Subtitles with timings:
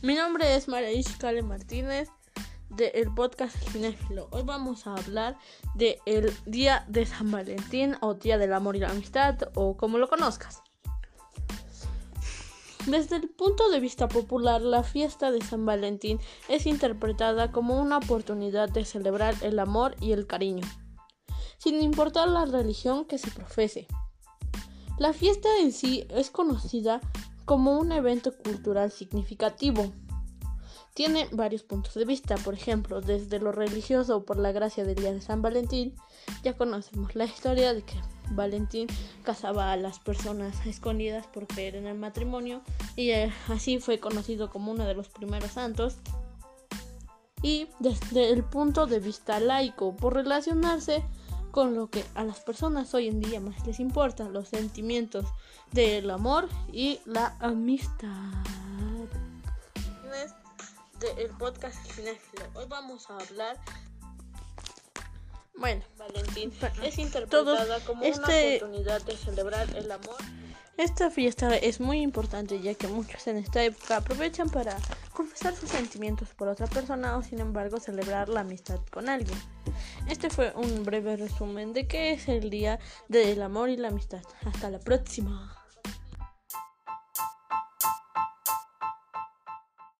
[0.00, 2.08] Mi nombre es María Iscale Martínez
[2.70, 4.28] del podcast Cinéfilo.
[4.30, 5.36] Hoy vamos a hablar
[5.74, 10.08] del Día de San Valentín o Día del Amor y la Amistad o como lo
[10.08, 10.62] conozcas.
[12.86, 17.96] Desde el punto de vista popular, la fiesta de San Valentín es interpretada como una
[17.96, 20.64] oportunidad de celebrar el amor y el cariño,
[21.58, 23.88] sin importar la religión que se profese.
[24.96, 27.00] La fiesta en sí es conocida
[27.48, 29.90] como un evento cultural significativo.
[30.92, 35.14] Tiene varios puntos de vista, por ejemplo, desde lo religioso por la gracia del día
[35.14, 35.94] de San Valentín,
[36.42, 37.94] ya conocemos la historia de que
[38.32, 38.86] Valentín
[39.22, 42.60] casaba a las personas escondidas por creer en el matrimonio
[42.96, 45.96] y eh, así fue conocido como uno de los primeros santos.
[47.40, 51.02] Y desde el punto de vista laico, por relacionarse
[51.50, 55.26] con lo que a las personas hoy en día más les importa, los sentimientos
[55.72, 58.08] del amor y la amistad.
[61.00, 61.78] Del podcast
[62.54, 63.56] Hoy vamos a hablar.
[65.56, 70.16] Bueno, Valentín es interpretada como una este oportunidad de celebrar el amor.
[70.78, 74.76] Esta fiesta es muy importante ya que muchos en esta época aprovechan para
[75.12, 79.36] confesar sus sentimientos por otra persona o sin embargo celebrar la amistad con alguien.
[80.08, 84.22] Este fue un breve resumen de qué es el Día del Amor y la Amistad.
[84.46, 85.67] Hasta la próxima.